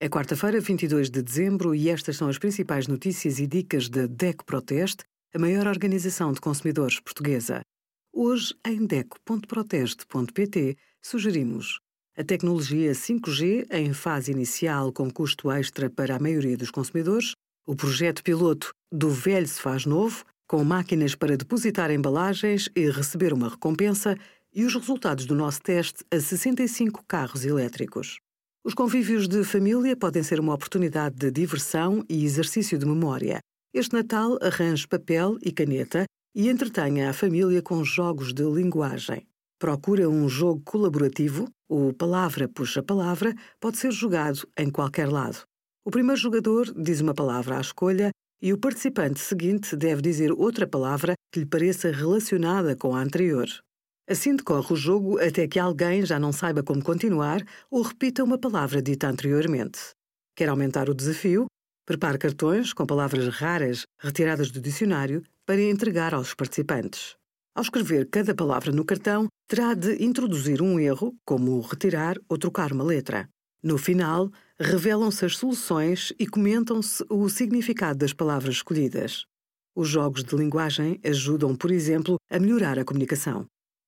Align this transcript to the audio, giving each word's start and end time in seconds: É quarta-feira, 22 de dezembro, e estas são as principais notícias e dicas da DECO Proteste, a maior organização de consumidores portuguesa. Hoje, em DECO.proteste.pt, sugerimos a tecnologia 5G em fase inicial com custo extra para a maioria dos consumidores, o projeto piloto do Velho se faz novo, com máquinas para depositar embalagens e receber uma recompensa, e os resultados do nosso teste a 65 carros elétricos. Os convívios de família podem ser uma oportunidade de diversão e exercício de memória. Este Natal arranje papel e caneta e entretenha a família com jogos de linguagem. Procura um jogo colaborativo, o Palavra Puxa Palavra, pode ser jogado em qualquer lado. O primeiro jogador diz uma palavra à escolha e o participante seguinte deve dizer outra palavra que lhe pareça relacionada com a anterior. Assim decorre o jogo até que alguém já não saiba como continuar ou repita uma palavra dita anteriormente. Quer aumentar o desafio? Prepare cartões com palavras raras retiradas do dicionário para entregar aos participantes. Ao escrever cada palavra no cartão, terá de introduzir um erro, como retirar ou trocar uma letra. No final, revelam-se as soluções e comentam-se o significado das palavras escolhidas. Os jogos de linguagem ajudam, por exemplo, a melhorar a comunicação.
É 0.00 0.08
quarta-feira, 0.08 0.60
22 0.60 1.10
de 1.10 1.20
dezembro, 1.20 1.74
e 1.74 1.88
estas 1.90 2.16
são 2.16 2.28
as 2.28 2.38
principais 2.38 2.86
notícias 2.86 3.40
e 3.40 3.48
dicas 3.48 3.88
da 3.88 4.06
DECO 4.06 4.44
Proteste, 4.44 5.02
a 5.34 5.40
maior 5.40 5.66
organização 5.66 6.32
de 6.32 6.40
consumidores 6.40 7.00
portuguesa. 7.00 7.62
Hoje, 8.12 8.54
em 8.64 8.86
DECO.proteste.pt, 8.86 10.76
sugerimos 11.02 11.80
a 12.16 12.22
tecnologia 12.22 12.92
5G 12.92 13.66
em 13.72 13.92
fase 13.92 14.30
inicial 14.30 14.92
com 14.92 15.10
custo 15.10 15.50
extra 15.50 15.90
para 15.90 16.14
a 16.14 16.20
maioria 16.20 16.56
dos 16.56 16.70
consumidores, 16.70 17.32
o 17.66 17.74
projeto 17.74 18.22
piloto 18.22 18.70
do 18.92 19.10
Velho 19.10 19.48
se 19.48 19.60
faz 19.60 19.84
novo, 19.84 20.24
com 20.46 20.62
máquinas 20.62 21.16
para 21.16 21.36
depositar 21.36 21.90
embalagens 21.90 22.68
e 22.76 22.88
receber 22.88 23.32
uma 23.32 23.48
recompensa, 23.48 24.16
e 24.54 24.64
os 24.64 24.76
resultados 24.76 25.26
do 25.26 25.34
nosso 25.34 25.60
teste 25.60 26.04
a 26.08 26.20
65 26.20 27.04
carros 27.04 27.44
elétricos. 27.44 28.20
Os 28.68 28.74
convívios 28.74 29.26
de 29.26 29.44
família 29.44 29.96
podem 29.96 30.22
ser 30.22 30.38
uma 30.38 30.52
oportunidade 30.52 31.16
de 31.16 31.30
diversão 31.30 32.04
e 32.06 32.22
exercício 32.22 32.76
de 32.76 32.84
memória. 32.84 33.40
Este 33.72 33.94
Natal 33.94 34.38
arranje 34.42 34.86
papel 34.86 35.38
e 35.42 35.50
caneta 35.50 36.04
e 36.34 36.50
entretenha 36.50 37.08
a 37.08 37.14
família 37.14 37.62
com 37.62 37.82
jogos 37.82 38.34
de 38.34 38.42
linguagem. 38.42 39.26
Procura 39.58 40.06
um 40.06 40.28
jogo 40.28 40.60
colaborativo, 40.66 41.48
o 41.66 41.94
Palavra 41.94 42.46
Puxa 42.46 42.82
Palavra, 42.82 43.34
pode 43.58 43.78
ser 43.78 43.90
jogado 43.90 44.46
em 44.54 44.68
qualquer 44.68 45.08
lado. 45.08 45.44
O 45.82 45.90
primeiro 45.90 46.20
jogador 46.20 46.70
diz 46.76 47.00
uma 47.00 47.14
palavra 47.14 47.56
à 47.56 47.62
escolha 47.62 48.10
e 48.42 48.52
o 48.52 48.58
participante 48.58 49.18
seguinte 49.18 49.74
deve 49.76 50.02
dizer 50.02 50.30
outra 50.30 50.66
palavra 50.66 51.14
que 51.32 51.40
lhe 51.40 51.46
pareça 51.46 51.90
relacionada 51.90 52.76
com 52.76 52.94
a 52.94 53.00
anterior. 53.00 53.48
Assim 54.08 54.34
decorre 54.34 54.72
o 54.72 54.76
jogo 54.76 55.18
até 55.18 55.46
que 55.46 55.58
alguém 55.58 56.06
já 56.06 56.18
não 56.18 56.32
saiba 56.32 56.62
como 56.62 56.82
continuar 56.82 57.44
ou 57.70 57.82
repita 57.82 58.24
uma 58.24 58.38
palavra 58.38 58.80
dita 58.80 59.06
anteriormente. 59.06 59.90
Quer 60.34 60.48
aumentar 60.48 60.88
o 60.88 60.94
desafio? 60.94 61.44
Prepare 61.84 62.16
cartões 62.16 62.72
com 62.72 62.86
palavras 62.86 63.28
raras 63.28 63.82
retiradas 63.98 64.50
do 64.50 64.62
dicionário 64.62 65.22
para 65.44 65.60
entregar 65.60 66.14
aos 66.14 66.32
participantes. 66.32 67.16
Ao 67.54 67.62
escrever 67.62 68.08
cada 68.08 68.34
palavra 68.34 68.72
no 68.72 68.82
cartão, 68.82 69.26
terá 69.46 69.74
de 69.74 70.02
introduzir 70.02 70.62
um 70.62 70.80
erro, 70.80 71.14
como 71.26 71.60
retirar 71.60 72.16
ou 72.30 72.38
trocar 72.38 72.72
uma 72.72 72.84
letra. 72.84 73.28
No 73.62 73.76
final, 73.76 74.30
revelam-se 74.58 75.26
as 75.26 75.36
soluções 75.36 76.14
e 76.18 76.26
comentam-se 76.26 77.04
o 77.10 77.28
significado 77.28 77.98
das 77.98 78.14
palavras 78.14 78.54
escolhidas. 78.54 79.26
Os 79.76 79.88
jogos 79.88 80.24
de 80.24 80.34
linguagem 80.34 80.98
ajudam, 81.04 81.54
por 81.54 81.70
exemplo, 81.70 82.16
a 82.30 82.38
melhorar 82.38 82.78
a 82.78 82.84
comunicação. 82.84 83.46